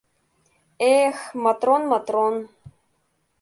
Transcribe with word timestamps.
—Э-эх, 0.91 1.17
Матрон, 1.43 1.81
Матрон! 1.91 2.35